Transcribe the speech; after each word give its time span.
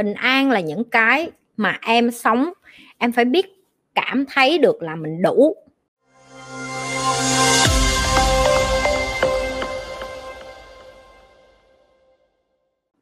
bình 0.00 0.14
an 0.14 0.50
là 0.50 0.60
những 0.60 0.84
cái 0.84 1.30
mà 1.56 1.78
em 1.82 2.10
sống. 2.10 2.52
Em 2.98 3.12
phải 3.12 3.24
biết 3.24 3.46
cảm 3.94 4.24
thấy 4.34 4.58
được 4.58 4.82
là 4.82 4.96
mình 4.96 5.22
đủ. 5.22 5.56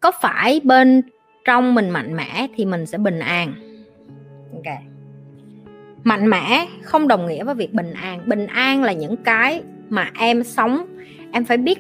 Có 0.00 0.12
phải 0.22 0.60
bên 0.64 1.02
trong 1.44 1.74
mình 1.74 1.90
mạnh 1.90 2.16
mẽ 2.16 2.46
thì 2.56 2.64
mình 2.64 2.86
sẽ 2.86 2.98
bình 2.98 3.18
an? 3.18 3.52
Ok. 4.52 4.74
Mạnh 6.04 6.30
mẽ 6.30 6.66
không 6.82 7.08
đồng 7.08 7.26
nghĩa 7.26 7.44
với 7.44 7.54
việc 7.54 7.72
bình 7.72 7.92
an. 7.92 8.28
Bình 8.28 8.46
an 8.46 8.82
là 8.82 8.92
những 8.92 9.16
cái 9.16 9.62
mà 9.88 10.10
em 10.18 10.44
sống. 10.44 10.86
Em 11.32 11.44
phải 11.44 11.56
biết 11.56 11.78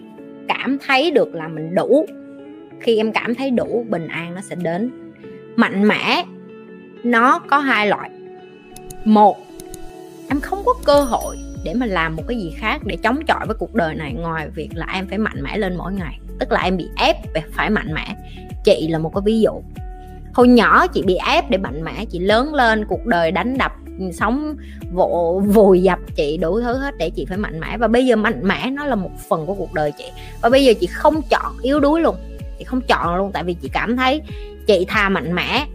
cảm 0.48 0.78
thấy 0.86 1.10
được 1.10 1.34
là 1.34 1.48
mình 1.48 1.74
đủ. 1.74 2.06
Khi 2.80 2.96
em 2.96 3.12
cảm 3.12 3.34
thấy 3.34 3.50
đủ, 3.50 3.86
bình 3.88 4.08
an 4.08 4.34
nó 4.34 4.40
sẽ 4.40 4.56
đến 4.56 5.07
mạnh 5.58 5.88
mẽ. 5.88 6.24
Nó 7.04 7.38
có 7.38 7.58
hai 7.58 7.86
loại. 7.86 8.10
Một, 9.04 9.38
em 10.28 10.40
không 10.40 10.62
có 10.66 10.74
cơ 10.84 11.00
hội 11.00 11.38
để 11.64 11.74
mà 11.74 11.86
làm 11.86 12.16
một 12.16 12.22
cái 12.28 12.38
gì 12.38 12.54
khác 12.56 12.80
để 12.84 12.96
chống 13.02 13.24
chọi 13.26 13.46
với 13.46 13.56
cuộc 13.58 13.74
đời 13.74 13.94
này. 13.94 14.12
Ngoài 14.12 14.48
việc 14.48 14.68
là 14.74 14.86
em 14.94 15.06
phải 15.08 15.18
mạnh 15.18 15.42
mẽ 15.42 15.58
lên 15.58 15.76
mỗi 15.76 15.92
ngày, 15.92 16.18
tức 16.38 16.52
là 16.52 16.60
em 16.60 16.76
bị 16.76 16.88
ép 16.96 17.16
phải 17.52 17.70
mạnh 17.70 17.94
mẽ. 17.94 18.16
Chị 18.64 18.88
là 18.88 18.98
một 18.98 19.14
cái 19.14 19.22
ví 19.24 19.40
dụ. 19.40 19.62
Hồi 20.34 20.48
nhỏ 20.48 20.86
chị 20.86 21.02
bị 21.02 21.14
ép 21.14 21.50
để 21.50 21.58
mạnh 21.58 21.84
mẽ, 21.84 22.04
chị 22.04 22.18
lớn 22.18 22.54
lên, 22.54 22.84
cuộc 22.88 23.06
đời 23.06 23.30
đánh 23.30 23.58
đập 23.58 23.72
sống 24.12 24.56
vộ 24.92 25.40
vùi 25.40 25.82
dập 25.82 25.98
chị, 26.16 26.36
đủ 26.36 26.60
thứ 26.60 26.78
hết 26.78 26.94
để 26.98 27.10
chị 27.10 27.24
phải 27.28 27.38
mạnh 27.38 27.60
mẽ. 27.60 27.78
Và 27.78 27.88
bây 27.88 28.06
giờ 28.06 28.16
mạnh 28.16 28.40
mẽ 28.42 28.70
nó 28.70 28.84
là 28.84 28.94
một 28.94 29.10
phần 29.28 29.46
của 29.46 29.54
cuộc 29.54 29.74
đời 29.74 29.92
chị. 29.98 30.04
Và 30.42 30.48
bây 30.48 30.64
giờ 30.64 30.72
chị 30.80 30.86
không 30.86 31.22
chọn, 31.30 31.58
yếu 31.62 31.80
đuối 31.80 32.00
luôn. 32.00 32.16
Chị 32.58 32.64
không 32.64 32.80
chọn 32.80 33.16
luôn, 33.16 33.32
tại 33.32 33.44
vì 33.44 33.54
chị 33.54 33.68
cảm 33.72 33.96
thấy 33.96 34.22
chị 34.68 34.84
thà 34.88 35.08
mạnh 35.08 35.34
mẽ. 35.34 35.66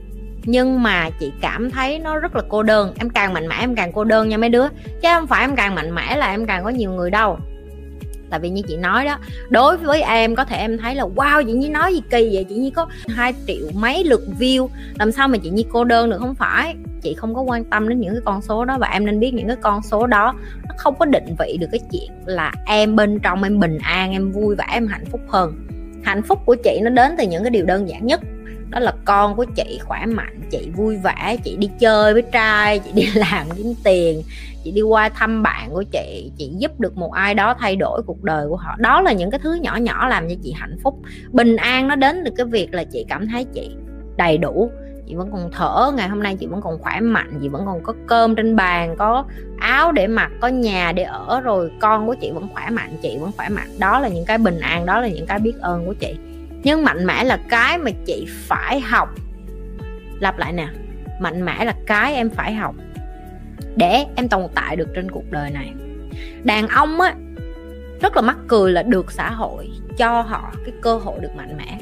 Nhưng 0.45 0.83
mà 0.83 1.09
chị 1.19 1.31
cảm 1.41 1.71
thấy 1.71 1.99
nó 1.99 2.19
rất 2.19 2.35
là 2.35 2.41
cô 2.49 2.63
đơn. 2.63 2.93
Em 2.99 3.09
càng 3.09 3.33
mạnh 3.33 3.47
mẽ, 3.47 3.55
em 3.59 3.75
càng 3.75 3.91
cô 3.93 4.03
đơn 4.03 4.29
nha 4.29 4.37
mấy 4.37 4.49
đứa. 4.49 4.67
Chứ 5.01 5.09
không 5.13 5.27
phải 5.27 5.41
em 5.41 5.55
càng 5.55 5.75
mạnh 5.75 5.95
mẽ 5.95 6.15
là 6.15 6.31
em 6.31 6.45
càng 6.45 6.63
có 6.63 6.69
nhiều 6.69 6.91
người 6.91 7.09
đâu. 7.11 7.37
Tại 8.29 8.39
vì 8.39 8.49
như 8.49 8.61
chị 8.67 8.77
nói 8.77 9.05
đó, 9.05 9.17
đối 9.49 9.77
với 9.77 10.01
em, 10.01 10.35
có 10.35 10.45
thể 10.45 10.57
em 10.57 10.77
thấy 10.77 10.95
là, 10.95 11.03
wow, 11.03 11.43
chị 11.45 11.53
nhi 11.53 11.69
nói 11.69 11.93
gì 11.93 12.01
kỳ 12.09 12.29
vậy? 12.33 12.45
Chị 12.49 12.55
nhi 12.55 12.69
có 12.69 12.87
hai 13.07 13.33
triệu 13.47 13.67
mấy 13.73 14.03
lượt 14.03 14.21
view. 14.39 14.67
Làm 14.99 15.11
sao 15.11 15.27
mà 15.27 15.37
chị 15.37 15.49
nhi 15.49 15.65
cô 15.71 15.83
đơn 15.83 16.09
được? 16.09 16.17
Không 16.19 16.35
phải. 16.35 16.75
Chị 17.01 17.13
không 17.13 17.35
có 17.35 17.41
quan 17.41 17.63
tâm 17.63 17.89
đến 17.89 17.99
những 17.99 18.13
cái 18.13 18.21
con 18.25 18.41
số 18.41 18.65
đó 18.65 18.77
và 18.77 18.87
em 18.87 19.05
nên 19.05 19.19
biết 19.19 19.33
những 19.33 19.47
cái 19.47 19.57
con 19.61 19.81
số 19.83 20.07
đó 20.07 20.33
nó 20.67 20.75
không 20.77 20.95
có 20.99 21.05
định 21.05 21.35
vị 21.39 21.57
được 21.59 21.67
cái 21.71 21.79
chuyện 21.91 22.11
là 22.25 22.51
em 22.65 22.95
bên 22.95 23.19
trong 23.19 23.43
em 23.43 23.59
bình 23.59 23.77
an, 23.77 24.11
em 24.11 24.31
vui 24.31 24.55
vẻ 24.55 24.65
em 24.71 24.87
hạnh 24.87 25.05
phúc 25.05 25.21
hơn. 25.27 25.67
Hạnh 26.03 26.21
phúc 26.21 26.39
của 26.45 26.55
chị 26.63 26.79
nó 26.83 26.89
đến 26.89 27.11
từ 27.17 27.27
những 27.27 27.43
cái 27.43 27.49
điều 27.49 27.65
đơn 27.65 27.89
giản 27.89 28.05
nhất 28.05 28.21
đó 28.73 28.79
là 28.79 28.93
con 29.05 29.35
của 29.35 29.45
chị 29.55 29.79
khỏe 29.83 30.05
mạnh, 30.05 30.39
chị 30.51 30.69
vui 30.75 30.97
vẻ, 30.97 31.37
chị 31.43 31.57
đi 31.57 31.69
chơi 31.79 32.13
với 32.13 32.21
trai, 32.21 32.79
chị 32.79 32.91
đi 32.93 33.05
làm 33.15 33.47
kiếm 33.57 33.73
tiền, 33.83 34.23
chị 34.63 34.71
đi 34.71 34.81
qua 34.81 35.09
thăm 35.09 35.43
bạn 35.43 35.69
của 35.69 35.83
chị 35.91 36.31
chị 36.37 36.51
giúp 36.57 36.79
được 36.79 36.97
một 36.97 37.11
ai 37.11 37.33
đó 37.33 37.55
thay 37.59 37.75
đổi 37.75 38.01
cuộc 38.05 38.23
đời 38.23 38.47
của 38.49 38.55
họ. 38.55 38.75
Đó 38.77 39.01
là 39.01 39.13
những 39.13 39.31
cái 39.31 39.39
thứ 39.43 39.53
nhỏ 39.53 39.75
nhỏ 39.75 40.07
làm 40.07 40.29
cho 40.29 40.35
chị 40.43 40.51
hạnh 40.51 40.77
phúc. 40.83 40.99
Bình 41.31 41.55
an 41.55 41.87
nó 41.87 41.95
đến 41.95 42.21
từ 42.25 42.31
cái 42.37 42.45
việc 42.45 42.73
là 42.73 42.83
chị 42.83 43.05
cảm 43.09 43.27
thấy 43.27 43.43
chị 43.43 43.75
đầy 44.17 44.37
đủ. 44.37 44.71
Chị 45.07 45.15
vẫn 45.15 45.31
còn 45.31 45.51
thở, 45.51 45.91
ngày 45.95 46.09
hôm 46.09 46.23
nay 46.23 46.35
chị 46.39 46.45
vẫn 46.45 46.61
còn 46.61 46.79
khỏe 46.79 46.99
mạnh, 46.99 47.39
chị 47.41 47.49
vẫn 47.49 47.65
còn 47.65 47.83
có 47.83 47.93
cơm 48.07 48.35
trên 48.35 48.55
bàn, 48.55 48.95
có 48.97 49.25
áo 49.59 49.91
để 49.91 50.07
mặc, 50.07 50.31
có 50.41 50.47
nhà 50.47 50.91
để 50.91 51.03
ở, 51.03 51.41
rồi 51.41 51.71
con 51.79 52.07
của 52.07 52.15
chị 52.21 52.31
vẫn 52.31 52.47
khỏe 52.53 52.69
mạnh, 52.69 52.97
chị 53.01 53.17
vẫn 53.21 53.31
khỏe 53.37 53.49
mạnh. 53.49 53.67
Đó 53.79 53.99
là 53.99 54.07
những 54.07 54.25
cái 54.25 54.37
bình 54.37 54.59
an, 54.59 54.85
đó 54.85 55.01
là 55.01 55.07
những 55.07 55.25
cái 55.25 55.39
biết 55.39 55.53
ơn 55.59 55.85
của 55.85 55.93
chị 55.93 56.15
nhưng 56.63 56.83
mạnh 56.83 57.05
mẽ 57.05 57.23
là 57.23 57.39
cái 57.49 57.77
mà 57.77 57.91
chị 58.05 58.27
phải 58.29 58.79
học. 58.79 59.09
Lặp 60.19 60.37
lại 60.37 60.53
nè, 60.53 60.67
mạnh 61.19 61.45
mẽ 61.45 61.65
là 61.65 61.75
cái 61.85 62.15
em 62.15 62.29
phải 62.29 62.53
học 62.53 62.75
để 63.75 64.05
em 64.15 64.27
tồn 64.27 64.47
tại 64.55 64.75
được 64.75 64.87
trên 64.95 65.11
cuộc 65.11 65.31
đời 65.31 65.51
này. 65.51 65.73
Đàn 66.43 66.67
ông 66.67 67.01
á, 67.01 67.15
rất 68.01 68.15
là 68.15 68.21
mắc 68.21 68.37
cười 68.47 68.71
là 68.71 68.83
được 68.83 69.11
xã 69.11 69.31
hội 69.31 69.69
cho 69.97 70.21
họ 70.21 70.53
cái 70.65 70.73
cơ 70.81 70.97
hội 70.97 71.19
được 71.19 71.35
mạnh 71.35 71.57
mẽ. 71.57 71.79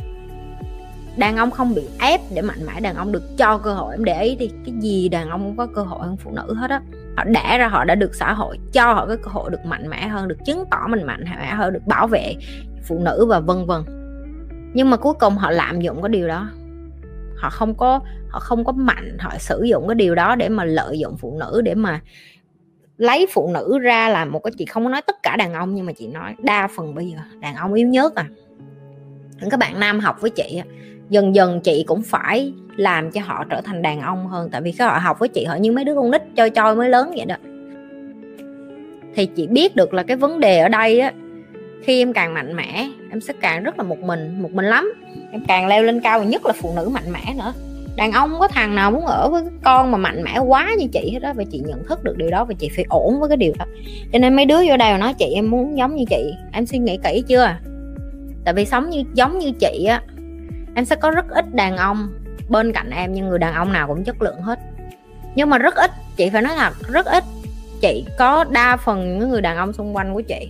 Đàn 1.17 1.37
ông 1.37 1.51
không 1.51 1.75
bị 1.75 1.81
ép 1.99 2.21
để 2.35 2.41
mạnh 2.41 2.65
mẽ, 2.65 2.79
đàn 2.79 2.95
ông 2.95 3.11
được 3.11 3.37
cho 3.37 3.57
cơ 3.57 3.73
hội. 3.73 3.93
Em 3.93 4.03
để 4.03 4.23
ý 4.23 4.35
đi, 4.35 4.49
cái 4.65 4.75
gì 4.79 5.09
đàn 5.09 5.29
ông 5.29 5.43
cũng 5.43 5.57
có 5.57 5.67
cơ 5.75 5.81
hội 5.81 5.99
hơn 6.01 6.17
phụ 6.17 6.31
nữ 6.31 6.53
hết 6.53 6.69
á. 6.69 6.81
Họ 7.17 7.23
đẻ 7.23 7.57
ra 7.57 7.67
họ 7.67 7.83
đã 7.83 7.95
được 7.95 8.15
xã 8.15 8.33
hội, 8.33 8.59
cho 8.73 8.93
họ 8.93 9.07
cái 9.07 9.17
cơ 9.17 9.31
hội 9.31 9.51
được 9.51 9.65
mạnh 9.65 9.89
mẽ 9.89 10.07
hơn, 10.07 10.27
được 10.27 10.37
chứng 10.45 10.63
tỏ 10.71 10.87
mình 10.87 11.03
mạnh 11.03 11.23
mẽ 11.39 11.45
hơn, 11.45 11.73
được 11.73 11.87
bảo 11.87 12.07
vệ 12.07 12.35
phụ 12.83 12.99
nữ 12.99 13.25
và 13.25 13.39
vân 13.39 13.65
vân 13.65 14.00
nhưng 14.73 14.89
mà 14.89 14.97
cuối 14.97 15.13
cùng 15.13 15.37
họ 15.37 15.51
lạm 15.51 15.81
dụng 15.81 16.01
cái 16.01 16.09
điều 16.09 16.27
đó. 16.27 16.49
Họ 17.37 17.49
không 17.49 17.75
có, 17.75 17.99
họ 18.29 18.39
không 18.39 18.63
có 18.63 18.71
mạnh, 18.71 19.17
họ 19.19 19.31
sử 19.39 19.63
dụng 19.63 19.87
cái 19.87 19.95
điều 19.95 20.15
đó 20.15 20.35
để 20.35 20.49
mà 20.49 20.65
lợi 20.65 20.99
dụng 20.99 21.17
phụ 21.17 21.37
nữ, 21.39 21.61
để 21.61 21.75
mà 21.75 22.01
lấy 22.97 23.27
phụ 23.31 23.51
nữ 23.53 23.79
ra 23.79 24.09
làm 24.09 24.31
một 24.31 24.39
cái, 24.43 24.51
chị 24.57 24.65
không 24.65 24.83
có 24.83 24.89
nói 24.89 25.01
tất 25.01 25.23
cả 25.23 25.35
đàn 25.35 25.53
ông 25.53 25.75
nhưng 25.75 25.85
mà 25.85 25.93
chị 25.93 26.07
nói 26.07 26.35
đa 26.43 26.67
phần 26.75 26.95
bây 26.95 27.07
giờ 27.07 27.17
đàn 27.39 27.55
ông 27.55 27.73
yếu 27.73 27.87
nhớt 27.87 28.15
à. 28.15 28.25
Những 29.39 29.49
các 29.49 29.59
bạn 29.59 29.79
nam 29.79 29.99
học 29.99 30.21
với 30.21 30.29
chị 30.29 30.61
dần 31.09 31.35
dần 31.35 31.61
chị 31.61 31.83
cũng 31.87 32.03
phải 32.03 32.53
làm 32.75 33.11
cho 33.11 33.21
họ 33.23 33.45
trở 33.49 33.61
thành 33.61 33.81
đàn 33.81 34.01
ông 34.01 34.27
hơn. 34.27 34.49
Tại 34.51 34.61
vì 34.61 34.71
các 34.71 34.85
họ 34.85 34.97
học 34.97 35.19
với 35.19 35.29
chị, 35.29 35.45
họ 35.45 35.55
như 35.55 35.71
mấy 35.71 35.85
đứa 35.85 35.95
con 35.95 36.11
nít 36.11 36.21
chơi 36.35 36.49
chơi 36.49 36.75
mới 36.75 36.89
lớn 36.89 37.13
vậy 37.15 37.25
đó. 37.25 37.35
Thì 39.15 39.25
chị 39.25 39.47
biết 39.47 39.75
được 39.75 39.93
là 39.93 40.03
cái 40.03 40.17
vấn 40.17 40.39
đề 40.39 40.59
ở 40.59 40.69
đây 40.69 40.99
á 40.99 41.11
khi 41.83 42.01
em 42.01 42.13
càng 42.13 42.33
mạnh 42.33 42.55
mẽ, 42.55 42.87
em 43.11 43.21
sẽ 43.21 43.33
càng 43.41 43.63
rất 43.63 43.77
là 43.77 43.83
một 43.83 43.99
mình 43.99 44.41
một 44.41 44.51
mình 44.51 44.65
lắm. 44.65 44.93
Em 45.31 45.45
càng 45.47 45.67
leo 45.67 45.83
lên 45.83 46.01
cao 46.01 46.23
nhất 46.23 46.45
là 46.45 46.53
phụ 46.61 46.73
nữ 46.75 46.89
mạnh 46.89 47.11
mẽ 47.11 47.33
nữa. 47.37 47.53
Đàn 47.95 48.11
ông 48.11 48.39
có 48.39 48.47
thằng 48.47 48.75
nào 48.75 48.91
muốn 48.91 49.05
ở 49.05 49.29
với 49.29 49.43
con 49.63 49.91
mà 49.91 49.97
mạnh 49.97 50.23
mẽ 50.23 50.39
quá 50.39 50.71
như 50.77 50.87
chị 50.93 51.09
hết 51.13 51.19
đó, 51.19 51.33
và 51.35 51.43
chị 51.51 51.61
nhận 51.65 51.83
thức 51.83 52.03
được 52.03 52.17
điều 52.17 52.29
đó 52.29 52.45
và 52.45 52.53
chị 52.59 52.69
phải 52.75 52.85
ổn 52.89 53.19
với 53.19 53.29
cái 53.29 53.37
điều 53.37 53.53
đó. 53.59 53.65
Cho 54.13 54.19
nên 54.19 54.35
mấy 54.35 54.45
đứa 54.45 54.57
vô 54.67 54.77
đây 54.77 54.91
và 54.91 54.97
nói 54.97 55.13
chị 55.13 55.25
em 55.35 55.51
muốn 55.51 55.77
giống 55.77 55.95
như 55.95 56.03
chị, 56.09 56.33
em 56.53 56.65
suy 56.65 56.77
nghĩ 56.77 56.99
kỹ 57.03 57.23
chưa? 57.27 57.55
Tại 58.45 58.53
vì 58.53 58.65
sống 58.65 58.89
như, 58.89 59.03
giống 59.13 59.39
như 59.39 59.51
chị 59.59 59.85
á, 59.85 60.01
em 60.75 60.85
sẽ 60.85 60.95
có 60.95 61.11
rất 61.11 61.29
ít 61.29 61.53
đàn 61.53 61.77
ông 61.77 62.09
bên 62.49 62.71
cạnh 62.71 62.89
em, 62.89 63.13
nhưng 63.13 63.29
người 63.29 63.39
đàn 63.39 63.53
ông 63.53 63.73
nào 63.73 63.87
cũng 63.87 64.03
chất 64.03 64.21
lượng 64.21 64.41
hết. 64.41 64.59
Nhưng 65.35 65.49
mà 65.49 65.57
rất 65.57 65.75
ít, 65.75 65.91
chị 66.15 66.29
phải 66.29 66.41
nói 66.41 66.53
thật, 66.57 66.73
rất 66.87 67.05
ít 67.05 67.23
chị 67.81 68.05
có 68.17 68.43
đa 68.43 68.77
phần 68.77 69.19
những 69.19 69.29
người 69.29 69.41
đàn 69.41 69.57
ông 69.57 69.73
xung 69.73 69.95
quanh 69.95 70.13
của 70.13 70.21
chị 70.21 70.49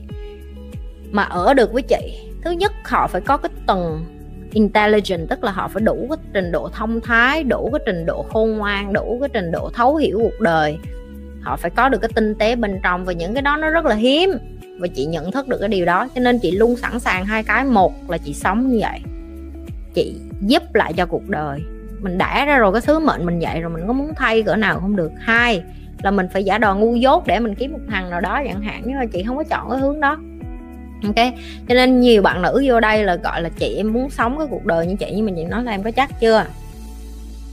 mà 1.11 1.23
ở 1.23 1.53
được 1.53 1.73
với 1.73 1.81
chị, 1.81 2.19
thứ 2.43 2.51
nhất 2.51 2.71
họ 2.83 3.07
phải 3.07 3.21
có 3.21 3.37
cái 3.37 3.49
tầng 3.67 4.05
intelligent, 4.51 5.29
tức 5.29 5.43
là 5.43 5.51
họ 5.51 5.67
phải 5.67 5.81
đủ 5.81 6.07
cái 6.09 6.17
trình 6.33 6.51
độ 6.51 6.69
thông 6.69 7.01
thái, 7.01 7.43
đủ 7.43 7.69
cái 7.73 7.81
trình 7.85 8.05
độ 8.05 8.25
khôn 8.33 8.51
ngoan, 8.51 8.93
đủ 8.93 9.17
cái 9.19 9.29
trình 9.33 9.51
độ 9.51 9.69
thấu 9.73 9.95
hiểu 9.95 10.19
cuộc 10.19 10.41
đời. 10.41 10.77
Họ 11.41 11.57
phải 11.57 11.71
có 11.71 11.89
được 11.89 12.01
cái 12.01 12.09
tinh 12.15 12.35
tế 12.35 12.55
bên 12.55 12.79
trong 12.83 13.05
và 13.05 13.13
những 13.13 13.33
cái 13.33 13.41
đó 13.41 13.57
nó 13.57 13.69
rất 13.69 13.85
là 13.85 13.95
hiếm. 13.95 14.31
Và 14.79 14.87
chị 14.87 15.05
nhận 15.05 15.31
thức 15.31 15.47
được 15.47 15.57
cái 15.57 15.69
điều 15.69 15.85
đó, 15.85 16.07
cho 16.15 16.21
nên 16.21 16.39
chị 16.39 16.51
luôn 16.51 16.75
sẵn 16.75 16.99
sàng 16.99 17.25
hai 17.25 17.43
cái. 17.43 17.65
Một 17.65 18.09
là 18.09 18.17
chị 18.17 18.33
sống 18.33 18.69
như 18.69 18.79
vậy, 18.81 18.99
chị 19.93 20.15
giúp 20.41 20.75
lại 20.75 20.93
cho 20.93 21.05
cuộc 21.05 21.29
đời. 21.29 21.59
Mình 21.99 22.17
đã 22.17 22.45
ra 22.45 22.57
rồi, 22.57 22.71
cái 22.71 22.81
sứ 22.81 22.99
mệnh 22.99 23.25
mình 23.25 23.39
vậy 23.39 23.61
rồi, 23.61 23.71
mình 23.71 23.83
có 23.87 23.93
muốn 23.93 24.13
thay 24.15 24.43
cỡ 24.43 24.55
nào 24.55 24.79
không 24.79 24.95
được. 24.95 25.11
Hai 25.19 25.63
là 26.03 26.11
mình 26.11 26.27
phải 26.33 26.43
giả 26.43 26.57
đò 26.57 26.75
ngu 26.75 26.95
dốt 26.95 27.27
để 27.27 27.39
mình 27.39 27.55
kiếm 27.55 27.71
một 27.71 27.79
thằng 27.89 28.09
nào 28.09 28.21
đó 28.21 28.41
chẳng 28.45 28.61
hạn. 28.61 28.81
Nhưng 28.85 28.99
mà 28.99 29.05
chị 29.05 29.23
không 29.27 29.37
có 29.37 29.43
chọn 29.43 29.69
cái 29.69 29.79
hướng 29.79 29.99
đó 29.99 30.17
ok, 31.03 31.33
cho 31.67 31.75
nên 31.75 31.99
nhiều 31.99 32.21
bạn 32.21 32.41
nữ 32.41 32.63
vô 32.65 32.79
đây 32.79 33.03
là, 33.03 33.15
gọi 33.15 33.41
là, 33.41 33.49
chị 33.49 33.75
em 33.77 33.93
muốn 33.93 34.09
sống 34.09 34.37
cái 34.37 34.47
cuộc 34.49 34.65
đời 34.65 34.87
như 34.87 34.95
chị 34.95 35.11
nhưng 35.15 35.25
mà 35.25 35.31
chị 35.35 35.43
nói 35.43 35.63
là 35.63 35.71
em 35.71 35.83
có 35.83 35.91
chắc 35.91 36.19
chưa? 36.19 36.45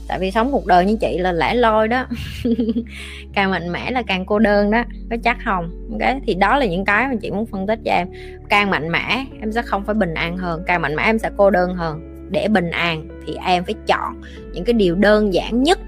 Tại 0.09 0.19
vì 0.19 0.31
sống 0.31 0.51
cuộc 0.51 0.65
đời 0.65 0.85
như 0.85 0.97
chị 1.01 1.17
là 1.17 1.31
lẻ 1.31 1.53
loi 1.53 1.87
đó. 1.87 2.05
Càng 3.33 3.51
mạnh 3.51 3.71
mẽ 3.71 3.91
là 3.91 4.01
càng 4.01 4.25
cô 4.25 4.39
đơn 4.39 4.71
đó, 4.71 4.83
có 5.09 5.17
chắc 5.23 5.37
không? 5.45 5.89
Ok, 5.91 6.15
thì 6.25 6.33
đó 6.33 6.57
là 6.57 6.65
những 6.65 6.85
cái 6.85 7.07
mà 7.07 7.13
chị 7.21 7.31
muốn 7.31 7.45
phân 7.45 7.67
tích 7.67 7.79
cho 7.85 7.91
em. 7.91 8.07
Càng 8.49 8.69
mạnh 8.69 8.91
mẽ, 8.91 9.25
em 9.41 9.51
sẽ 9.51 9.61
không 9.61 9.83
phải 9.85 9.95
bình 9.95 10.13
an 10.13 10.37
hơn. 10.37 10.63
Càng 10.67 10.81
mạnh 10.81 10.95
mẽ, 10.95 11.03
em 11.03 11.19
sẽ 11.19 11.29
cô 11.37 11.49
đơn 11.49 11.75
hơn. 11.75 12.27
Để 12.31 12.47
bình 12.47 12.71
an 12.71 13.07
thì 13.27 13.33
em 13.45 13.63
phải 13.63 13.75
chọn 13.87 14.21
những 14.53 14.63
cái 14.63 14.73
điều 14.73 14.95
đơn 14.95 15.33
giản 15.33 15.63
nhất 15.63 15.79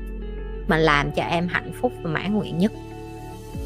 mà 0.68 0.78
làm 0.78 1.12
cho 1.12 1.24
em 1.24 1.48
hạnh 1.48 1.72
phúc 1.82 1.92
và 2.04 2.10
mãn 2.12 2.34
nguyện 2.34 2.58
nhất 2.58 2.72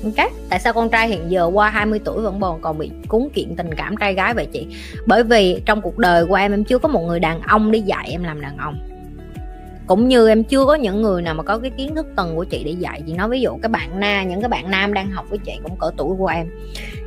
ok 0.06 0.32
tại 0.50 0.60
sao 0.60 0.74
con 0.74 0.90
trai 0.90 1.08
hiện 1.08 1.32
giờ 1.32 1.50
qua 1.54 1.70
20 1.70 2.00
tuổi 2.06 2.22
vẫn 2.22 2.40
còn 2.42 2.62
còn 2.62 2.78
bị 2.78 2.92
cuốn 3.08 3.28
kiện 3.34 3.56
tình 3.56 3.70
cảm 3.78 3.98
trai 3.98 4.14
gái 4.14 4.34
vậy 4.34 4.48
chị? 4.54 4.68
Bởi 5.06 5.24
vì 5.24 5.62
trong 5.66 5.82
cuộc 5.82 5.98
đời 5.98 6.26
của 6.26 6.36
em 6.36 6.54
em 6.54 6.64
chưa 6.64 6.78
có 6.78 6.90
một 6.90 7.02
người 7.02 7.20
đàn 7.20 7.42
ông 7.42 7.72
đi 7.72 7.80
dạy 7.80 8.08
em 8.12 8.24
làm 8.24 8.42
đàn 8.42 8.58
ông. 8.58 8.76
Cũng 9.88 10.08
như 10.08 10.30
em 10.30 10.44
chưa 10.44 10.66
có 10.66 10.76
những 10.76 11.02
người 11.02 11.22
nào 11.22 11.34
mà 11.34 11.44
có 11.44 11.58
cái 11.58 11.72
kiến 11.78 11.96
thức 11.96 12.06
tầng 12.16 12.36
của 12.36 12.44
chị 12.44 12.64
để 12.64 12.72
dạy. 12.72 13.02
Chị 13.08 13.14
nói 13.14 13.30
ví 13.30 13.42
dụ 13.42 13.58
các 13.62 13.72
bạn 13.72 14.00
na, 14.00 14.24
những 14.24 14.42
cái 14.42 14.50
bạn 14.50 14.72
nam 14.72 14.94
đang 14.94 15.12
học 15.12 15.26
với 15.30 15.40
chị 15.46 15.54
cũng 15.64 15.78
cỡ 15.80 15.92
tuổi 15.98 16.16
của 16.18 16.28
em. 16.28 16.48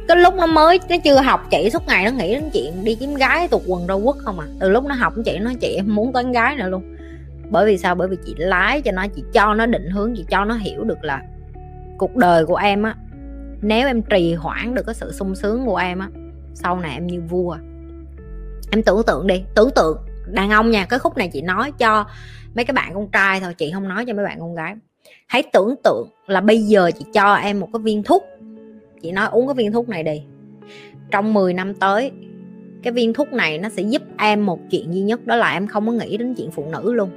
Cái 0.08 0.16
lúc 0.16 0.34
nó 0.34 0.46
mới, 0.46 0.80
nó 0.88 0.96
chưa 1.04 1.20
học, 1.20 1.46
chị 1.50 1.70
suốt 1.72 1.82
ngày 1.86 2.04
nó 2.04 2.10
nghĩ 2.10 2.34
đến 2.34 2.50
chuyện 2.52 2.84
đi 2.84 2.94
kiếm 2.94 3.14
gái 3.14 3.48
tuột 3.48 3.62
quần 3.66 3.86
ra 3.86 3.94
quất 4.04 4.16
không 4.18 4.40
à. 4.40 4.46
Từ 4.60 4.68
lúc 4.68 4.84
nó 4.84 4.94
học, 4.94 5.12
chị 5.24 5.38
nói 5.38 5.54
chị 5.60 5.74
em 5.76 5.94
muốn 5.94 6.12
tán 6.12 6.32
gái 6.32 6.56
nữa 6.56 6.68
luôn. 6.68 6.96
Bởi 7.50 7.66
vì 7.66 7.78
sao? 7.78 7.94
Bởi 7.94 8.08
vì 8.08 8.16
chị 8.26 8.34
lái 8.36 8.82
cho 8.82 8.92
nó, 8.92 9.06
chị 9.16 9.22
cho 9.32 9.54
nó 9.54 9.66
định 9.66 9.90
hướng, 9.90 10.14
chị 10.16 10.24
cho 10.30 10.44
nó 10.44 10.54
hiểu 10.54 10.84
được 10.84 11.04
là 11.04 11.22
cuộc 11.98 12.16
đời 12.16 12.46
của 12.46 12.56
em 12.56 12.82
á, 12.82 12.96
nếu 13.62 13.86
em 13.86 14.02
trì 14.02 14.34
hoãn 14.34 14.74
được 14.74 14.82
cái 14.86 14.94
sự 14.94 15.12
sung 15.12 15.34
sướng 15.34 15.66
của 15.66 15.76
em 15.76 15.98
á, 15.98 16.08
sau 16.54 16.80
này 16.80 16.92
em 16.94 17.06
như 17.06 17.20
vua. 17.20 17.56
Em 18.70 18.82
tưởng 18.82 19.02
tượng 19.06 19.26
đi, 19.26 19.42
tưởng 19.54 19.70
tượng. 19.76 19.98
Đàn 20.26 20.50
ông 20.50 20.70
nha, 20.70 20.86
cái 20.86 20.98
khúc 20.98 21.16
này 21.16 21.28
chị 21.32 21.42
nói 21.42 21.72
cho 21.78 22.04
mấy 22.54 22.64
cái 22.64 22.74
bạn 22.74 22.94
con 22.94 23.08
trai 23.08 23.40
thôi, 23.40 23.54
chị 23.54 23.70
không 23.74 23.88
nói 23.88 24.04
cho 24.06 24.14
mấy 24.14 24.24
bạn 24.24 24.40
con 24.40 24.54
gái. 24.54 24.74
Hãy 25.26 25.42
tưởng 25.52 25.74
tượng 25.84 26.08
là 26.26 26.40
bây 26.40 26.62
giờ 26.62 26.90
chị 26.98 27.04
cho 27.12 27.34
em 27.34 27.60
một 27.60 27.68
cái 27.72 27.80
viên 27.82 28.02
thuốc. 28.02 28.24
Chị 29.02 29.12
nói 29.12 29.28
uống 29.30 29.46
cái 29.46 29.54
viên 29.54 29.72
thuốc 29.72 29.88
này 29.88 30.02
đi. 30.02 30.22
Trong 31.10 31.34
10 31.34 31.54
năm 31.54 31.74
tới, 31.74 32.10
cái 32.82 32.92
viên 32.92 33.14
thuốc 33.14 33.32
này 33.32 33.58
nó 33.58 33.68
sẽ 33.68 33.82
giúp 33.82 34.02
em 34.18 34.46
một 34.46 34.60
chuyện 34.70 34.94
duy 34.94 35.00
nhất, 35.00 35.26
đó 35.26 35.36
là 35.36 35.52
em 35.52 35.66
không 35.66 35.86
có 35.86 35.92
nghĩ 35.92 36.16
đến 36.16 36.34
chuyện 36.34 36.50
phụ 36.50 36.66
nữ 36.72 36.92
luôn. 36.92 37.10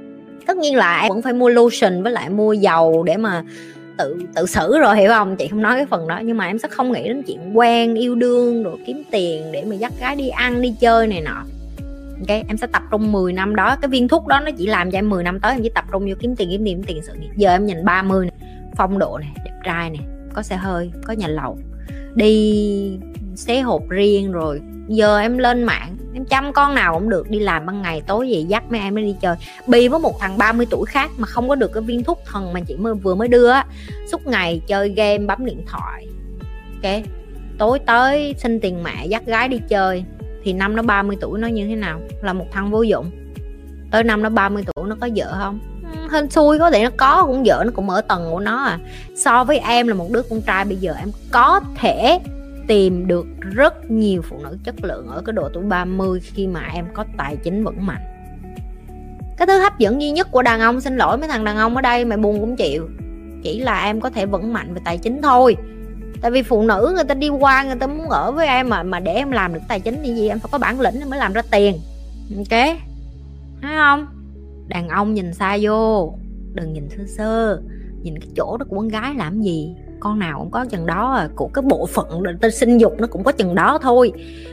Tất 0.46 0.56
nhiên 0.56 0.76
là 0.76 1.00
em 1.00 1.08
vẫn 1.08 1.22
phải 1.22 1.32
mua 1.32 1.48
lotion 1.48 2.02
với 2.02 2.12
lại 2.12 2.30
mua 2.30 2.52
dầu 2.52 3.02
để 3.02 3.16
mà 3.16 3.44
tự 3.98 4.22
tự 4.34 4.46
xử 4.46 4.78
rồi, 4.78 4.96
hiểu 4.96 5.10
không? 5.10 5.36
Chị 5.36 5.48
không 5.48 5.62
nói 5.62 5.76
cái 5.76 5.86
phần 5.86 6.08
đó, 6.08 6.20
nhưng 6.24 6.36
mà 6.36 6.46
em 6.46 6.58
sẽ 6.58 6.68
không 6.68 6.92
nghĩ 6.92 7.08
đến 7.08 7.22
chuyện 7.22 7.58
quen, 7.58 7.94
yêu 7.94 8.14
đương, 8.14 8.62
rồi 8.62 8.76
kiếm 8.86 9.02
tiền 9.10 9.52
để 9.52 9.64
mà 9.64 9.74
dắt 9.74 9.92
gái 10.00 10.16
đi 10.16 10.28
ăn, 10.28 10.62
đi 10.62 10.74
chơi 10.80 11.06
này 11.06 11.20
nọ. 11.20 11.44
Ok, 12.20 12.28
em 12.48 12.56
sẽ 12.56 12.66
tập 12.66 12.82
trung 12.90 13.12
10 13.12 13.32
năm 13.32 13.56
đó. 13.56 13.76
Cái 13.82 13.88
viên 13.88 14.08
thuốc 14.08 14.26
đó 14.26 14.40
nó 14.40 14.50
chỉ 14.58 14.66
làm 14.66 14.90
cho 14.90 14.98
em 14.98 15.10
10 15.10 15.24
năm 15.24 15.40
tới, 15.40 15.52
em 15.52 15.62
chỉ 15.62 15.70
tập 15.74 15.84
trung 15.92 16.08
vô 16.08 16.14
kiếm 16.20 16.36
tiền 16.36 16.48
kiếm 16.50 16.64
tiền 16.64 16.76
kiếm 16.76 16.84
tiền, 16.86 17.02
sự 17.06 17.12
nghiệp. 17.20 17.30
Giờ 17.36 17.50
em 17.50 17.66
nhìn 17.66 17.84
30 17.84 18.26
này 18.26 18.50
phong 18.76 18.98
độ 18.98 19.18
này 19.18 19.30
đẹp 19.44 19.60
trai 19.64 19.90
này 19.90 20.00
có 20.34 20.42
xe 20.42 20.56
hơi, 20.56 20.90
có 21.04 21.12
nhà 21.12 21.28
lầu. 21.28 21.58
Đi 22.14 22.98
xé 23.34 23.60
hộp 23.60 23.88
riêng 23.88 24.32
rồi 24.32 24.60
giờ 24.88 25.18
em 25.18 25.38
lên 25.38 25.62
mạng, 25.62 25.96
em 26.14 26.24
chăm 26.24 26.52
con 26.52 26.74
nào 26.74 26.94
cũng 26.94 27.08
được, 27.08 27.30
đi 27.30 27.38
làm 27.38 27.66
ban 27.66 27.82
ngày, 27.82 28.02
tối 28.06 28.30
về 28.32 28.40
dắt 28.40 28.64
mấy 28.70 28.80
em 28.80 28.96
đi 28.96 29.16
chơi. 29.20 29.36
Bi 29.66 29.88
với 29.88 30.00
một 30.00 30.20
thằng 30.20 30.38
30 30.38 30.66
tuổi 30.70 30.86
khác 30.86 31.10
mà 31.16 31.26
không 31.26 31.48
có 31.48 31.54
được 31.54 31.72
cái 31.72 31.82
viên 31.82 32.04
thuốc 32.04 32.18
thần 32.24 32.52
mà 32.52 32.60
chị 32.60 32.76
mới, 32.76 32.94
vừa 32.94 33.14
mới 33.14 33.28
đưa 33.28 33.50
á. 33.50 33.66
Suốt 34.12 34.26
ngày 34.26 34.60
chơi 34.66 34.88
game, 34.88 35.18
bấm 35.18 35.46
điện 35.46 35.64
thoại. 35.66 36.06
Ok, 36.82 37.02
tối 37.58 37.78
tới 37.78 38.34
xin 38.38 38.60
tiền 38.60 38.82
mẹ 38.82 39.06
dắt 39.06 39.26
gái 39.26 39.48
đi 39.48 39.60
chơi. 39.68 40.04
Thì 40.44 40.52
năm 40.52 40.76
nó 40.76 40.82
30 40.82 41.16
tuổi, 41.20 41.38
nó 41.38 41.48
như 41.48 41.66
thế 41.66 41.76
nào? 41.76 42.00
Là 42.22 42.32
một 42.32 42.46
thằng 42.52 42.70
vô 42.70 42.82
dụng. 42.82 43.10
Tới 43.90 44.04
năm 44.04 44.22
nó 44.22 44.28
30 44.28 44.64
tuổi, 44.74 44.88
nó 44.88 44.96
có 45.00 45.08
vợ 45.16 45.36
không? 45.38 45.60
Ừ, 45.92 46.08
hên 46.12 46.30
xui, 46.30 46.58
có 46.58 46.70
thể 46.70 46.84
nó 46.84 46.90
có, 46.96 47.24
cũng 47.26 47.42
vợ, 47.46 47.62
nó 47.66 47.72
cũng 47.74 47.90
ở 47.90 48.00
tầng 48.00 48.28
của 48.30 48.40
nó 48.40 48.64
à. 48.64 48.78
So 49.16 49.44
với 49.44 49.58
em 49.58 49.88
là 49.88 49.94
một 49.94 50.10
đứa 50.10 50.22
con 50.22 50.40
trai, 50.40 50.64
bây 50.64 50.76
giờ 50.76 50.94
em 50.98 51.10
có 51.30 51.60
thể 51.76 52.18
tìm 52.66 53.06
được 53.06 53.26
rất 53.40 53.90
nhiều 53.90 54.22
phụ 54.22 54.38
nữ 54.42 54.58
chất 54.64 54.74
lượng 54.84 55.06
ở 55.08 55.22
cái 55.26 55.32
độ 55.32 55.48
tuổi 55.52 55.64
30 55.64 56.20
khi 56.20 56.46
mà 56.46 56.70
em 56.74 56.86
có 56.94 57.04
tài 57.16 57.36
chính 57.36 57.64
vững 57.64 57.86
mạnh. 57.86 58.02
Cái 59.36 59.46
thứ 59.46 59.58
hấp 59.58 59.78
dẫn 59.78 60.02
duy 60.02 60.10
nhất 60.10 60.28
của 60.30 60.42
đàn 60.42 60.60
ông, 60.60 60.80
xin 60.80 60.96
lỗi 60.96 61.18
mấy 61.18 61.28
thằng 61.28 61.44
đàn 61.44 61.56
ông 61.56 61.76
ở 61.76 61.82
đây, 61.82 62.04
mày 62.04 62.18
buồn 62.18 62.40
cũng 62.40 62.56
chịu. 62.56 62.88
Chỉ 63.42 63.60
là 63.60 63.84
em 63.84 64.00
có 64.00 64.10
thể 64.10 64.26
vững 64.26 64.52
mạnh 64.52 64.74
về 64.74 64.80
tài 64.84 64.98
chính 64.98 65.22
thôi. 65.22 65.56
Tại 66.22 66.30
vì 66.30 66.42
phụ 66.42 66.62
nữ 66.62 66.92
người 66.94 67.04
ta 67.04 67.14
đi 67.14 67.28
qua, 67.28 67.64
người 67.64 67.76
ta 67.76 67.86
muốn 67.86 68.08
ở 68.08 68.32
với 68.32 68.46
em 68.46 68.68
mà 68.68 68.82
mà 68.82 69.00
để 69.00 69.14
em 69.14 69.30
làm 69.30 69.54
được 69.54 69.60
tài 69.68 69.80
chính 69.80 69.98
thì 70.02 70.14
gì? 70.14 70.28
Em 70.28 70.38
phải 70.38 70.48
có 70.52 70.58
bản 70.58 70.80
lĩnh 70.80 71.10
mới 71.10 71.18
làm 71.18 71.32
ra 71.32 71.42
tiền. 71.50 71.78
Ok? 72.36 72.60
Thấy 73.62 73.76
không? 73.76 74.06
Đàn 74.68 74.88
ông 74.88 75.14
nhìn 75.14 75.34
xa 75.34 75.58
vô, 75.60 76.14
đừng 76.54 76.72
nhìn 76.72 76.88
sơ 76.90 77.04
sơ. 77.16 77.62
Nhìn 78.02 78.18
cái 78.18 78.28
chỗ 78.36 78.56
đó 78.56 78.66
của 78.68 78.76
con 78.76 78.88
gái 78.88 79.14
làm 79.14 79.42
gì? 79.42 79.74
Con 80.02 80.18
nào 80.18 80.38
cũng 80.38 80.50
có 80.50 80.64
chừng 80.64 80.86
đó 80.86 81.12
à. 81.12 81.28
của 81.36 81.48
cái 81.54 81.62
bộ 81.62 81.86
phận 81.86 82.22
tên 82.40 82.52
sinh 82.52 82.78
dục 82.78 82.94
nó 82.98 83.06
cũng 83.06 83.24
có 83.24 83.32
chừng 83.32 83.54
đó 83.54 83.78
thôi. 83.82 84.12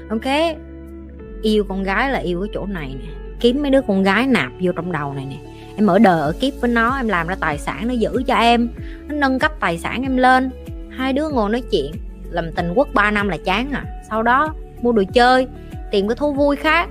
Ok? 0.10 0.58
Yêu 1.42 1.64
con 1.64 1.84
gái 1.84 2.12
là 2.12 2.20
yêu 2.20 2.42
cái 2.42 2.50
chỗ 2.54 2.66
này 2.66 2.96
nè, 3.00 3.06
kiếm 3.40 3.62
mấy 3.62 3.72
đứa 3.72 3.82
con 3.88 4.04
gái 4.04 4.28
nạp 4.28 4.52
vô 4.62 4.72
trong 4.76 4.92
đầu 4.92 5.14
này 5.14 5.26
nè. 5.30 5.36
Em 5.76 5.88
ở 5.88 6.00
đời 6.00 6.22
ở 6.22 6.34
kiếp 6.40 6.54
với 6.62 6.70
nó, 6.70 6.98
em 6.98 7.08
làm 7.08 7.28
ra 7.28 7.36
tài 7.40 7.58
sản 7.58 7.88
nó 7.88 7.94
giữ 7.94 8.24
cho 8.28 8.36
em. 8.36 8.70
Nó 9.08 9.16
nâng 9.16 9.40
cấp 9.40 9.52
tài 9.60 9.78
sản 9.78 10.02
em 10.02 10.18
lên. 10.18 10.50
Hai 10.90 11.14
đứa 11.14 11.30
ngồi 11.30 11.50
nói 11.50 11.64
chuyện, 11.72 11.92
làm 12.30 12.52
tình 12.52 12.74
quốc 12.76 12.88
3 12.94 13.12
năm 13.12 13.28
là 13.28 13.38
chán 13.38 13.72
à. 13.72 13.86
Sau 14.10 14.24
đó, 14.24 14.54
mua 14.82 14.92
đồ 14.92 15.04
chơi, 15.14 15.48
tìm 15.92 16.08
cái 16.08 16.16
thú 16.16 16.34
vui 16.34 16.56
khác. 16.56 16.90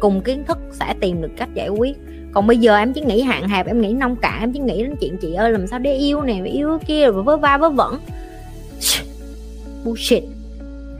Cùng 0.00 0.20
kiến 0.20 0.44
thức 0.44 0.58
sẽ 0.72 0.94
tìm 1.00 1.22
được 1.22 1.30
cách 1.36 1.54
giải 1.54 1.68
quyết 1.68 1.96
còn 2.34 2.46
bây 2.46 2.58
giờ 2.58 2.76
em 2.76 2.92
chỉ 2.92 3.00
nghĩ 3.00 3.22
hạn 3.22 3.48
hẹp, 3.48 3.66
em 3.66 3.80
nghĩ 3.80 3.92
nông 3.92 4.16
cạn, 4.16 4.40
em 4.40 4.52
chỉ 4.52 4.58
nghĩ 4.60 4.82
đến 4.82 4.96
chuyện 5.00 5.16
chị 5.20 5.34
ơi, 5.34 5.52
làm 5.52 5.66
sao 5.66 5.78
để 5.78 5.94
yêu 5.94 6.22
này 6.22 6.42
yêu 6.46 6.78
kia 6.86 7.10
rồi 7.10 7.22
vớ 7.22 7.36
va 7.36 7.58
vớ 7.58 7.70
vẩn. 7.70 8.00
Bullshit. 9.84 10.24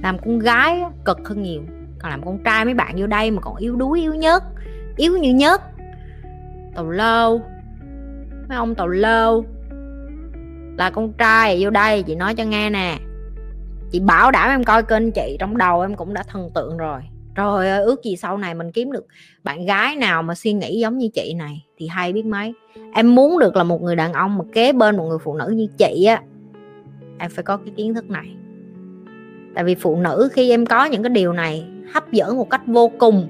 Làm 0.02 0.19
con 0.19 0.38
gái 0.38 0.82
cực 1.04 1.28
hơn 1.28 1.42
nhiều. 1.42 1.62
Còn 1.98 2.10
làm 2.10 2.25
con 2.25 2.38
trai 2.38 2.64
mấy 2.64 2.75
bạn 2.75 2.94
vô 2.98 3.06
đây 3.06 3.31
mà 3.31 3.40
còn 3.40 3.56
yếu 3.56 3.76
đuối, 3.76 4.00
yếu 4.00 4.14
nhất 4.14 4.42
yếu 4.96 5.16
như 5.16 5.34
nhất 5.34 5.62
tàu 6.75 6.90
lâu 6.90 7.42
mấy 8.48 8.56
ông 8.56 8.75
tàu 8.75 8.88
lâu 8.88 9.44
là 10.78 10.90
con 10.90 11.12
trai 11.12 11.64
vô 11.64 11.70
đây, 11.70 12.02
chị 12.02 12.14
nói 12.14 12.34
cho 12.34 12.44
nghe 12.44 12.70
nè. 12.70 12.98
Chị 13.90 14.00
bảo 14.00 14.31
đảm 14.31 14.50
em 14.50 14.64
coi 14.64 14.82
kênh 14.82 15.12
chị, 15.12 15.36
trong 15.40 15.56
đầu 15.56 15.81
em 15.81 15.94
cũng 15.94 16.14
đã 16.14 16.22
thần 16.22 16.50
tượng 16.54 16.76
rồi 16.76 17.00
rồi 17.34 17.70
ước 17.70 18.02
gì 18.02 18.16
sau 18.16 18.38
này 18.38 18.54
mình 18.54 18.72
kiếm 18.72 18.92
được 18.92 19.06
bạn 19.44 19.66
gái 19.66 19.96
nào 19.96 20.22
mà 20.22 20.34
suy 20.34 20.52
nghĩ 20.52 20.78
giống 20.81 20.98
như 20.98 21.08
chị 21.08 21.34
này 21.34 21.64
thì 21.78 21.86
hay 21.86 22.12
biết 22.12 22.26
mấy. 22.26 22.52
Em 22.94 23.14
muốn 23.14 23.38
được 23.38 23.56
là 23.56 23.64
một 23.64 23.82
người 23.82 23.96
đàn 23.96 24.12
ông 24.12 24.38
mà 24.38 24.44
kế 24.52 24.72
bên 24.72 24.96
một 24.96 25.04
người 25.04 25.19
phụ 25.25 25.36
nữ 25.36 25.48
như 25.48 25.66
chị 25.78 26.04
á, 26.04 26.22
em 27.19 27.31
phải 27.31 27.42
có 27.42 27.56
cái 27.56 27.75
kiến 27.76 27.94
thức 27.94 28.10
này. 28.10 28.26
Tại 29.54 29.64
vì 29.64 29.75
phụ 29.75 29.96
nữ 29.96 30.28
khi 30.32 30.50
em 30.50 30.66
có 30.66 30.84
những 30.84 31.02
cái 31.02 31.10
điều 31.10 31.32
này 31.32 31.66
hấp 31.92 32.12
dẫn 32.12 32.36
một 32.36 32.50
cách 32.50 32.62
vô 32.66 32.90
cùng. 32.98 33.28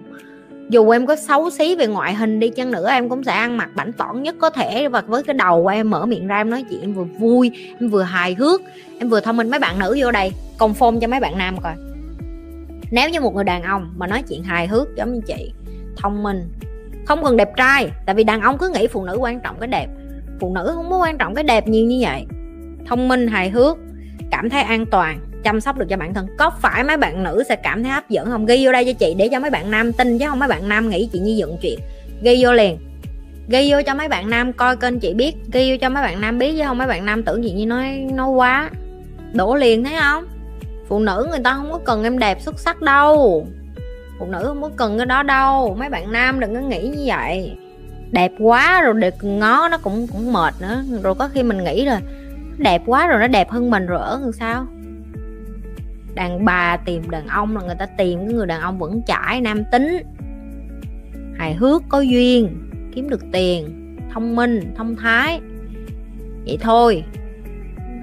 Dù 0.68 0.90
em 0.90 1.06
có 1.06 1.16
xấu 1.16 1.50
xí 1.50 1.76
về 1.76 1.86
ngoại 1.86 2.14
hình 2.14 2.40
đi 2.40 2.48
chăng 2.48 2.70
nữa, 2.70 2.90
em 2.90 3.08
cũng 3.08 3.24
sẽ 3.24 3.32
ăn 3.32 3.56
mặc 3.56 3.70
bảnh 3.76 3.92
tỏn 3.92 4.22
nhất 4.22 4.36
có 4.38 4.50
thể. 4.50 4.88
Và 4.88 5.00
với 5.00 5.22
cái 5.22 5.34
đầu 5.34 5.62
của 5.62 5.68
em 5.68 5.90
mở 5.90 6.06
miệng 6.06 6.26
ra, 6.26 6.36
em 6.36 6.50
nói 6.50 6.64
chuyện 6.70 6.80
em 6.80 6.94
vừa 6.94 7.04
vui, 7.04 7.50
em 7.80 7.90
vừa 7.90 8.02
hài 8.02 8.34
hước, 8.34 8.60
em 8.98 9.08
vừa 9.08 9.20
thông 9.20 9.36
minh. 9.36 9.50
Mấy 9.50 9.60
bạn 9.60 9.78
nữ 9.78 9.96
vô 10.00 10.10
đây 10.10 10.32
confirm 10.58 11.00
cho 11.00 11.08
mấy 11.08 11.20
bạn 11.20 11.38
nam 11.38 11.56
coi 11.62 11.74
nếu 12.94 13.10
như 13.10 13.20
một 13.20 13.34
người 13.34 13.44
đàn 13.44 13.62
ông 13.62 13.92
mà 13.96 14.06
nói 14.06 14.22
chuyện 14.28 14.42
hài 14.42 14.66
hước 14.66 14.88
giống 14.96 15.14
như 15.14 15.20
chị, 15.26 15.52
thông 15.96 16.22
minh, 16.22 16.48
không 17.06 17.24
cần 17.24 17.36
đẹp 17.36 17.50
trai, 17.56 17.90
tại 18.06 18.14
vì 18.14 18.24
đàn 18.24 18.40
ông 18.40 18.58
cứ 18.58 18.68
nghĩ 18.68 18.86
phụ 18.86 19.04
nữ 19.04 19.16
quan 19.20 19.40
trọng 19.40 19.56
cái 19.60 19.68
đẹp, 19.68 19.86
phụ 20.40 20.54
nữ 20.54 20.72
không 20.74 20.90
có 20.90 20.98
quan 20.98 21.18
trọng 21.18 21.34
cái 21.34 21.44
đẹp 21.44 21.68
nhiều 21.68 21.86
như 21.86 21.98
vậy. 22.02 22.26
Thông 22.86 23.08
minh, 23.08 23.26
hài 23.26 23.50
hước, 23.50 23.78
cảm 24.30 24.50
thấy 24.50 24.62
an 24.62 24.86
toàn, 24.86 25.20
chăm 25.44 25.60
sóc 25.60 25.78
được 25.78 25.86
cho 25.90 25.96
bản 25.96 26.14
thân. 26.14 26.26
Có 26.38 26.50
phải 26.60 26.84
mấy 26.84 26.96
bạn 26.96 27.22
nữ 27.22 27.42
sẽ 27.48 27.56
cảm 27.56 27.82
thấy 27.82 27.92
hấp 27.92 28.10
dẫn 28.10 28.30
không? 28.30 28.46
Ghi 28.46 28.66
vô 28.66 28.72
đây 28.72 28.84
cho 28.84 28.92
chị 28.92 29.14
để 29.18 29.28
cho 29.28 29.40
mấy 29.40 29.50
bạn 29.50 29.70
nam 29.70 29.92
tin 29.92 30.18
chứ 30.18 30.26
không 30.28 30.38
mấy 30.38 30.48
bạn 30.48 30.68
nam 30.68 30.90
nghĩ 30.90 31.08
chị 31.12 31.18
như 31.18 31.34
dựng 31.38 31.56
chuyện. 31.62 31.78
Ghi 32.22 32.44
vô 32.44 32.52
liền. 32.52 32.78
Ghi 33.48 33.72
vô 33.72 33.78
cho 33.86 33.94
mấy 33.94 34.08
bạn 34.08 34.30
nam 34.30 34.52
coi 34.52 34.76
kênh 34.76 35.00
chị 35.00 35.14
biết. 35.14 35.34
Ghi 35.52 35.70
vô 35.70 35.76
cho 35.80 35.88
mấy 35.88 36.02
bạn 36.02 36.20
nam 36.20 36.38
biết 36.38 36.54
chứ 36.56 36.62
không 36.66 36.78
mấy 36.78 36.86
bạn 36.86 37.04
nam 37.04 37.22
tưởng 37.22 37.42
chị 37.42 37.52
như 37.52 37.66
nói 37.66 38.08
nó 38.14 38.28
quá. 38.28 38.70
Đổ 39.32 39.54
liền, 39.54 39.84
thấy 39.84 39.94
không? 40.00 40.24
Phụ 40.88 40.98
nữ 40.98 41.26
người 41.30 41.40
ta 41.44 41.54
không 41.54 41.72
có 41.72 41.78
cần 41.84 42.04
em 42.04 42.18
đẹp 42.18 42.40
xuất 42.40 42.58
sắc 42.58 42.82
đâu. 42.82 43.46
Phụ 44.18 44.26
nữ 44.26 44.44
không 44.44 44.62
có 44.62 44.70
cần 44.76 44.96
cái 44.96 45.06
đó 45.06 45.22
đâu. 45.22 45.76
Mấy 45.78 45.88
bạn 45.88 46.12
nam 46.12 46.40
đừng 46.40 46.54
có 46.54 46.60
nghĩ 46.60 46.88
như 46.88 47.04
vậy. 47.06 47.56
Đẹp 48.10 48.32
quá 48.38 48.82
rồi 48.82 48.94
để 48.98 49.10
ngó 49.22 49.68
nó 49.68 49.78
cũng 49.78 50.06
cũng 50.06 50.32
mệt 50.32 50.54
nữa. 50.60 50.82
Rồi 51.02 51.14
có 51.14 51.28
khi 51.28 51.42
mình 51.42 51.64
nghĩ 51.64 51.86
rồi 51.86 51.98
đẹp 52.58 52.82
quá 52.86 53.06
rồi 53.06 53.20
nó 53.20 53.26
đẹp 53.26 53.50
hơn 53.50 53.70
mình 53.70 53.86
rồi 53.86 53.98
ở 53.98 54.20
làm 54.22 54.32
sao? 54.32 54.66
Đàn 56.14 56.44
bà 56.44 56.76
tìm 56.76 57.10
đàn 57.10 57.26
ông 57.26 57.56
là 57.56 57.62
người 57.62 57.76
ta 57.78 57.86
tìm 57.86 58.18
cái 58.18 58.34
người 58.34 58.46
đàn 58.46 58.60
ông 58.60 58.78
vững 58.78 59.02
chãi, 59.06 59.40
nam 59.40 59.64
tính. 59.72 60.02
Hài 61.38 61.54
hước, 61.54 61.82
có 61.88 62.00
duyên, 62.00 62.70
kiếm 62.94 63.08
được 63.08 63.22
tiền, 63.32 63.68
thông 64.12 64.36
minh, 64.36 64.74
thông 64.76 64.96
thái. 64.96 65.40
Vậy 66.46 66.58
thôi 66.60 67.04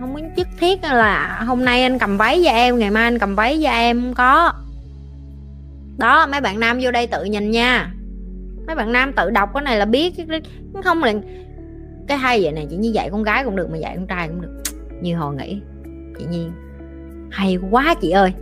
không 0.01 0.13
có 0.13 0.22
nhất 0.36 0.48
thiết 0.60 0.84
là 0.84 1.43
hôm 1.48 1.65
nay 1.65 1.84
anh 1.84 2.00
cầm 2.00 2.17
váy 2.17 2.41
cho 2.46 2.51
em, 2.51 2.79
ngày 2.79 2.91
mai 2.91 3.03
anh 3.03 3.20
cầm 3.20 3.36
váy 3.36 3.60
cho 3.63 3.70
em 3.70 4.01
không 4.01 4.13
có. 4.13 4.53
Đó, 5.98 6.27
mấy 6.27 6.41
bạn 6.41 6.60
nam 6.60 6.79
vô 6.81 6.91
đây 6.91 7.08
tự 7.08 7.24
nhìn 7.24 7.51
nha. 7.51 7.91
Mấy 8.67 8.75
bạn 8.75 8.91
nam 8.91 9.13
tự 9.13 9.29
đọc 9.29 9.50
cái 9.53 9.63
này 9.63 9.77
là 9.77 9.86
biết 9.86 10.13
không 10.84 11.03
là 11.03 11.13
cái 12.08 12.17
hay 12.17 12.43
vậy 12.43 12.51
này 12.51 12.67
chỉ 12.70 12.75
như 12.75 12.91
vậy 12.93 13.10
con 13.12 13.24
gái 13.24 13.43
cũng 13.43 13.55
được 13.55 13.70
mà 13.72 13.77
dạy 13.77 13.96
con 13.96 14.08
trai 14.08 14.27
cũng 14.27 14.41
được. 14.41 14.62
Như 15.01 15.17
hồi 15.17 15.36
nghĩ, 15.36 15.62
chị 16.20 16.25
nhiên 16.29 16.51
hay 17.31 17.58
quá 17.72 17.96
chị 18.01 18.10
ơi, 18.10 18.34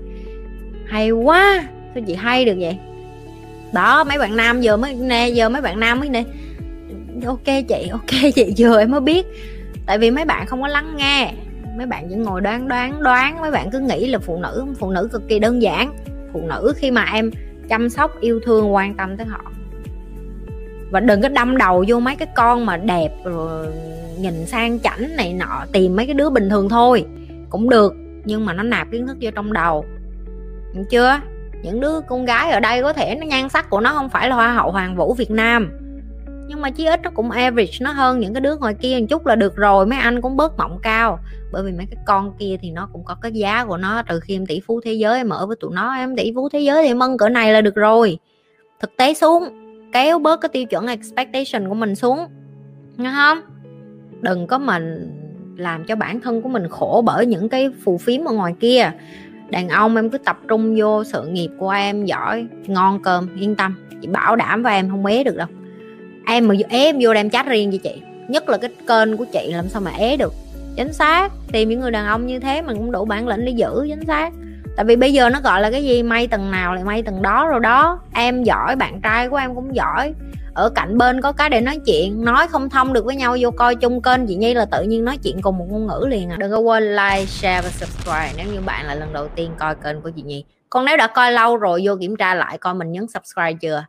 hay 0.88 1.12
quá, 1.12 1.64
sao 1.94 2.04
chị 2.08 2.16
hay 2.16 2.46
được 2.46 2.56
vậy? 2.60 2.78
Đó, 3.74 4.04
mấy 4.04 4.18
bạn 4.18 4.36
nam 4.36 4.62
giờ 4.62 4.78
mới 4.78 4.96
nè 4.96 5.28
giờ 5.28 5.50
mấy 5.50 5.62
bạn 5.62 5.80
nam 5.80 6.00
mới 6.00 6.10
nè. 6.10 6.24
Ok 7.26 7.46
chị 7.68 7.88
ok 7.92 8.34
chị, 8.36 8.54
vừa 8.58 8.80
em 8.80 8.92
mới 8.92 9.02
biết. 9.02 9.26
Tại 9.86 9.98
vì 9.98 10.12
mấy 10.12 10.26
bạn 10.26 10.46
không 10.46 10.62
có 10.62 10.68
lắng 10.68 10.94
nghe 10.98 11.34
mấy 11.78 11.86
bạn 11.86 12.10
vẫn 12.10 12.24
ngồi 12.24 12.42
đoán 12.42 12.68
đoán 12.68 13.04
đoán. 13.04 13.42
Mấy 13.42 13.52
bạn 13.52 13.70
cứ 13.72 13.80
nghĩ 13.80 14.08
là 14.08 14.20
phụ 14.20 14.40
nữ 14.40 14.66
phụ 14.80 14.92
nữ 14.92 15.10
cực 15.12 15.28
kỳ 15.28 15.40
đơn 15.40 15.62
giản. 15.62 15.94
Phụ 16.34 16.42
nữ 16.48 16.74
khi 16.76 16.92
mà 16.92 17.06
em 17.14 17.32
chăm 17.70 17.90
sóc, 17.90 18.20
yêu 18.22 18.40
thương, 18.46 18.74
quan 18.74 18.96
tâm 18.96 19.18
tới 19.18 19.26
họ. 19.26 19.42
Và 20.92 21.00
đừng 21.00 21.22
có 21.22 21.30
đâm 21.30 21.58
đầu 21.58 21.86
vô 21.88 22.00
mấy 22.00 22.16
cái 22.16 22.28
con 22.36 22.66
mà 22.66 22.78
đẹp 22.78 23.10
rồi 23.24 23.68
nhìn 24.20 24.46
sang 24.46 24.80
chảnh 24.80 25.16
này 25.16 25.34
nọ, 25.34 25.66
tìm 25.74 25.96
mấy 25.96 26.06
cái 26.06 26.14
đứa 26.14 26.30
bình 26.30 26.50
thường 26.50 26.70
thôi. 26.70 27.06
Cũng 27.50 27.70
được, 27.70 27.94
nhưng 28.26 28.46
mà 28.46 28.54
nó 28.54 28.64
nạp 28.64 28.92
kiến 28.92 29.08
thức 29.08 29.18
vô 29.22 29.32
trong 29.36 29.54
đầu. 29.54 29.86
Được 30.74 30.84
chưa? 30.90 31.20
Những 31.64 31.80
đứa 31.80 32.00
con 32.02 32.26
gái 32.26 32.52
ở 32.52 32.60
đây 32.60 32.82
có 32.82 32.94
thể 32.94 33.16
nó 33.16 33.26
nhan 33.26 33.50
sắc 33.50 33.70
của 33.70 33.82
nó 33.82 33.94
không 33.94 34.10
phải 34.10 34.30
là 34.30 34.36
hoa 34.36 34.54
hậu 34.54 34.72
hoàng 34.72 34.96
vũ 34.96 35.14
việt 35.14 35.32
nam 35.32 35.72
nhưng 36.50 36.62
mà 36.62 36.70
chí 36.70 36.86
ít 36.86 37.00
nó 37.04 37.10
cũng 37.14 37.32
average, 37.32 37.78
nó 37.82 37.92
hơn 37.92 38.20
những 38.20 38.34
cái 38.34 38.42
đứa 38.42 38.56
ngoài 38.56 38.74
kia 38.74 38.98
một 39.00 39.06
chút 39.10 39.26
là 39.26 39.36
được 39.36 39.56
rồi, 39.56 39.86
mấy 39.86 40.00
anh 40.00 40.22
cũng 40.22 40.38
bớt 40.38 40.58
mộng 40.58 40.80
cao. 40.84 41.20
Bởi 41.52 41.64
vì 41.64 41.72
mấy 41.72 41.86
cái 41.92 42.04
con 42.06 42.34
kia 42.40 42.58
thì 42.62 42.72
nó 42.72 42.90
cũng 42.94 43.04
có 43.06 43.16
cái 43.22 43.32
giá 43.32 43.66
của 43.66 43.78
nó, 43.78 44.04
từ 44.10 44.20
khi 44.20 44.36
em 44.36 44.46
tỷ 44.46 44.60
phú 44.60 44.82
thế 44.84 44.94
giới 44.94 45.18
em 45.18 45.30
ở 45.30 45.46
với 45.46 45.56
tụi 45.60 45.72
nó, 45.74 45.96
em 45.96 46.16
tỷ 46.16 46.32
phú 46.36 46.50
thế 46.50 46.60
giới 46.60 46.88
thì 46.88 46.94
mân 46.94 47.18
cỡ 47.18 47.30
này 47.30 47.54
là 47.54 47.62
được 47.62 47.76
rồi. 47.76 48.18
Thực 48.80 48.98
tế 48.98 49.14
xuống, 49.14 49.44
kéo 49.94 50.20
bớt 50.20 50.42
cái 50.42 50.50
tiêu 50.50 50.66
chuẩn 50.66 50.88
expectation 50.88 51.70
của 51.70 51.76
mình 51.76 51.96
xuống, 51.96 52.20
nghe 52.98 53.12
không? 53.16 53.42
Đừng 54.22 54.48
có 54.48 54.58
mình 54.58 55.16
làm 55.58 55.86
cho 55.86 55.96
bản 55.96 56.22
thân 56.22 56.42
của 56.42 56.50
mình 56.50 56.68
khổ 56.70 57.04
bởi 57.06 57.26
những 57.26 57.50
cái 57.50 57.70
phù 57.84 57.98
phiếm 57.98 58.26
ở 58.26 58.34
ngoài 58.34 58.54
kia. 58.60 58.92
Đàn 59.50 59.70
ông 59.70 59.96
em 59.96 60.10
cứ 60.10 60.18
tập 60.18 60.38
trung 60.48 60.76
vô 60.78 61.04
sự 61.04 61.28
nghiệp 61.28 61.50
của 61.60 61.70
em, 61.70 62.06
giỏi, 62.06 62.48
ngon 62.68 63.04
cơm, 63.04 63.36
yên 63.40 63.56
tâm. 63.56 63.76
Chị 64.02 64.08
bảo 64.08 64.36
đảm 64.36 64.64
với 64.64 64.74
em 64.74 64.90
không 64.90 65.04
bé 65.04 65.24
được 65.24 65.38
đâu 65.38 65.48
em 66.30 66.48
mà 66.48 66.56
ép 66.58 66.70
em 66.70 66.98
vô 67.02 67.14
đem 67.14 67.30
chat 67.30 67.48
riêng 67.48 67.72
cho 67.72 67.78
chị. 67.84 68.02
Nhất 68.28 68.50
là 68.50 68.58
cái 68.58 68.70
kênh 68.88 69.18
của 69.18 69.26
chị 69.34 69.52
làm 69.54 69.70
sao 69.70 69.82
mà 69.82 69.92
ế 69.92 70.18
được. 70.18 70.34
Chính 70.76 70.94
xác. 70.94 71.32
Tìm 71.52 71.70
những 71.70 71.80
người 71.80 71.92
đàn 71.92 72.06
ông 72.06 72.28
như 72.28 72.40
thế 72.40 72.62
mình 72.62 72.78
cũng 72.78 72.92
đủ 72.92 73.06
bản 73.06 73.28
lĩnh 73.28 73.46
để 73.46 73.52
giữ, 73.52 73.86
chính 73.90 74.06
xác. 74.06 74.32
Tại 74.76 74.86
vì 74.86 74.96
bây 74.96 75.14
giờ 75.14 75.30
nó 75.30 75.40
gọi 75.42 75.62
là 75.62 75.72
cái 75.72 75.84
gì? 75.84 76.04
May 76.04 76.28
tầng 76.28 76.52
nào 76.52 76.76
lại 76.76 76.84
may 76.84 77.04
tầng 77.04 77.22
đó 77.22 77.48
rồi 77.48 77.60
đó. 77.60 78.00
Em 78.14 78.44
giỏi, 78.44 78.76
bạn 78.76 79.02
trai 79.02 79.30
của 79.30 79.38
em 79.38 79.56
cũng 79.56 79.76
giỏi. 79.76 80.14
Ở 80.54 80.70
cạnh 80.70 80.98
bên 80.98 81.22
có 81.22 81.32
cái 81.32 81.50
để 81.50 81.62
nói 81.62 81.80
chuyện, 81.86 82.26
nói 82.26 82.48
không 82.48 82.70
thông 82.70 82.94
được 82.94 83.06
với 83.06 83.16
nhau, 83.16 83.38
vô 83.40 83.52
coi 83.52 83.76
chung 83.76 84.02
kênh 84.02 84.28
chị 84.28 84.36
nhi 84.36 84.54
là 84.54 84.66
tự 84.66 84.84
nhiên 84.84 85.06
nói 85.06 85.18
chuyện 85.18 85.42
cùng 85.42 85.58
một 85.58 85.66
ngôn 85.70 85.88
ngữ 85.88 86.06
liền 86.10 86.30
à. 86.30 86.36
Đừng 86.40 86.52
có 86.52 86.58
quên 86.58 86.96
like, 86.96 87.26
share 87.26 87.62
và 87.62 87.70
subscribe 87.70 88.32
nếu 88.38 88.46
như 88.54 88.62
bạn 88.66 88.86
là 88.86 88.96
lần 88.96 89.14
đầu 89.14 89.28
tiên 89.28 89.52
coi 89.60 89.76
kênh 89.76 90.02
của 90.02 90.10
chị 90.16 90.22
nhi. 90.22 90.46
Còn 90.70 90.86
nếu 90.86 90.98
đã 90.98 91.08
coi 91.08 91.32
lâu 91.32 91.58
rồi, 91.58 91.82
vô 91.84 91.96
kiểm 92.00 92.16
tra 92.16 92.36
lại 92.36 92.58
coi 92.58 92.74
mình 92.74 92.92
nhấn 92.92 93.08
subscribe 93.08 93.54
chưa? 93.62 93.86